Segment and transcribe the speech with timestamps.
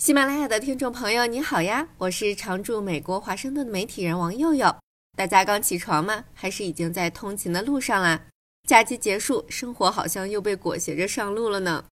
[0.00, 1.86] 喜马拉雅的听众朋友，你好呀！
[1.98, 4.74] 我是常驻美国华盛顿的媒体人王佑佑。
[5.14, 6.24] 大家刚起床吗？
[6.32, 8.18] 还是已经在通勤的路上啦？
[8.66, 11.84] 假期结束，生活好像又被裹挟着上路了呢。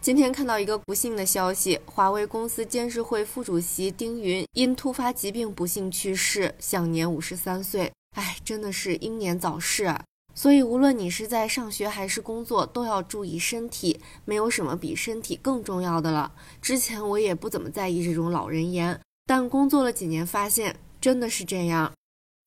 [0.00, 7.92] 今天看到一个不幸的消息：华为公司监事会副主席丁云因突发疾病不幸去世，享年五十三岁。
[8.16, 10.02] 哎，真的是英年早逝啊！
[10.34, 14.00] 所以，无论你是在上学还是工作，都要注意身体。
[14.24, 16.32] 没有什么比身体更重要的了。
[16.62, 21.92] 之前我也不怎么在意这种老人言，但工作了几年，发现真的是这样。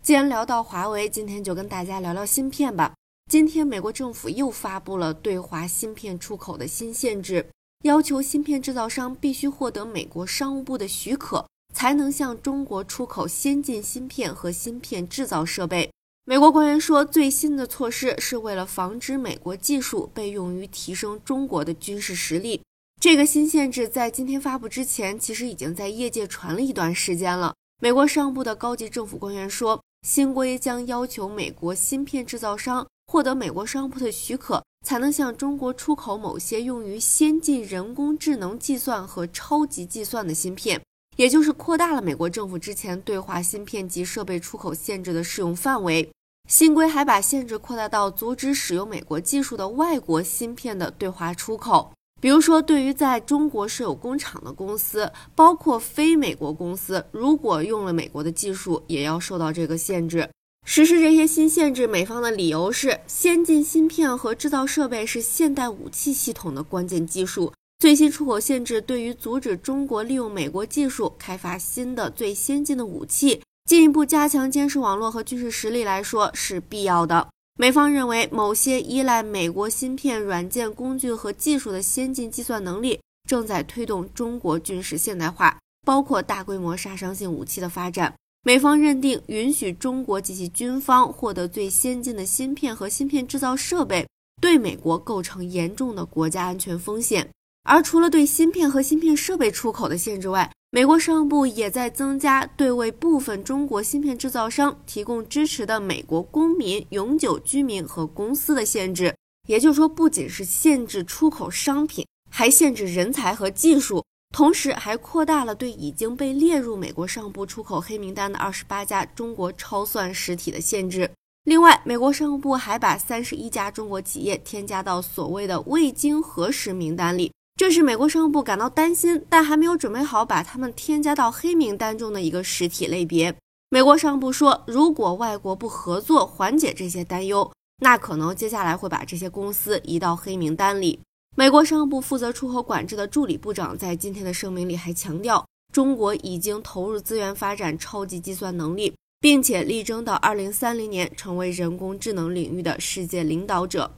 [0.03, 2.93] 既然聊到华为，今天就跟大家聊聊芯片吧。
[3.29, 7.49] 今天，美国政府又发布了对华芯片出口的新限制，
[7.83, 15.89] 要求芯片制造商必须获得美国商务部的许可，才能向中国出口先进芯片和芯片制造设备。
[16.25, 22.61] 美国官员说，最新的措施是为了防止美国技术被用于提升中国的军事实力。
[23.01, 27.53] 这个新限制在今天发布之前，其实已经在业界传了一段时间了。
[27.81, 40.81] 美国商务部的高级政府官员说，新规将要求美国芯片制造商获得美国商务部的许可，才能向中国出口某些用于先进人工智能计算和超级计算的芯片。
[41.15, 46.09] 也就是扩大了美国政府之前对华芯片及设备出口限制的适用范围。
[46.49, 51.91] 新规还把限制扩大到阻止使用美国技术的外国芯片的对华出口。
[52.19, 60.29] 比如说，对于在中国设有工厂的公司，包括非美国公司，如果用了美国的技术，也要受到这个限制。
[60.65, 67.51] 实施这些新限制，美方的理由是，先进芯片和制造设备是现代武器系统的关键技术。
[67.83, 77.27] 最新出口限制对于阻止中国利用美国技术开发新的最先进的武器，进一步加强监视网络和军事实力来说是必要的。
[77.59, 88.13] 美方认为，某些依赖美国芯片、软件、工具和技术的先进计算能力正在推动中国军事现代化，包括大规模杀伤性武器的发展。
[88.45, 94.07] 美方认定，允许中国及其军方获得最先进的芯片和芯片制造设备，
[94.39, 97.29] 对美国构成严重的国家安全风险。
[97.63, 109.15] 而除了对芯片和芯片设备出口的限制外，美国商务部也在增加对为部分中国芯片制造商提供支持的美国公民、永久居民和公司的限制。
[109.47, 114.03] 也就是说，不仅是限制出口商品，还限制人才和技术，
[114.33, 121.09] 同时还扩大了对已经被列入美国商务部出口黑名单的二十八家中国超算实体的限制。
[121.43, 127.31] 另外，美国商务部还把三十一家中国企业添加到所谓的未经核实名单里。
[127.55, 133.33] 这是美国商务部感到担心，但还没有准备好把他们添加到黑名单中的一个实体类别。
[133.69, 140.99] 美国商务部说，如果外国不合作缓解这些担忧，那可能接下来会把这些公司移到黑名单里。
[141.35, 153.91] 美国商务部负责出口管制的助理部长在今天的声明里还强调，中国已经投入资源发展超级计算能力，并且力争到二零三零年成为人工智能领域的世界领导者。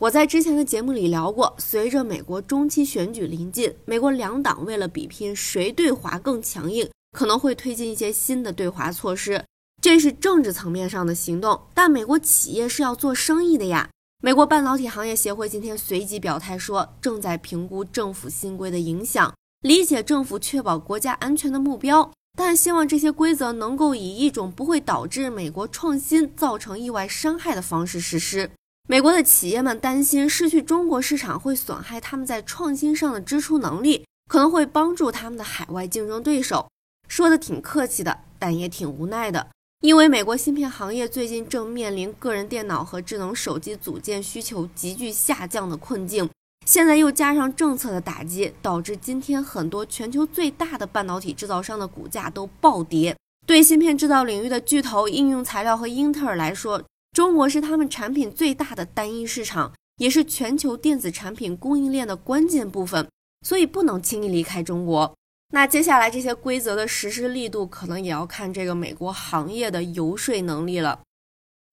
[0.00, 9.44] 我在之前的节目里聊过，随着美国中期选举临近，美国两党为了比拼谁对华更强硬，可能会推进一些新的对华措施。
[9.82, 13.90] 这是政治层面上的行动，但美国企业是要做生意的呀。
[14.22, 28.48] 美国半导体行业协会今天随即表态说，正在评估政府新规的影响，理解政府确保国家安全的目标，但希望这些规则能够以一种不会导致美国创新造成意外伤害的方式实施。
[28.90, 36.66] 美国的企业们担心失去中国市场会损害他们在创新上的支出能力，可能会帮助他们的海外竞争对手。
[37.06, 39.48] 说的挺客气的，但也挺无奈的，
[39.82, 46.30] 因为美国芯片行业最近正面临个人电脑和智能手机组件需求急剧下降的困境，
[46.64, 53.14] 现在又加上政策的打击，导致今天很多全球最大的半导体制造商的股价都暴跌。
[53.44, 56.82] 对芯片制造领域的巨头应用材料和英特尔来说，
[57.12, 63.08] 中国是他们产品最大的单一市场，也是全球电子产品供应链的关键部分，
[63.46, 65.14] 所以不能轻易离开中国。
[65.52, 71.00] 那接下来这些规则的实施力度，可能也要看这个美国行业的游说能力了。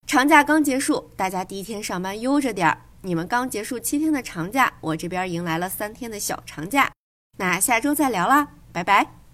[0.08, 2.82] 长假刚结束，大家第一天上班悠着点儿。
[3.02, 6.92] 你们刚结束七天的长假，我这边迎来了三天的小长假。
[7.38, 9.25] 那下周再聊啦，拜拜。